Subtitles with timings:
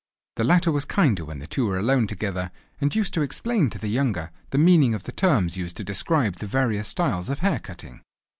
[0.37, 3.77] The latter was kinder when the two were alone together, and used to explain to
[3.77, 7.59] the younger the meaning of the terms used to describe the various styles of hair
[7.59, 8.01] cutting.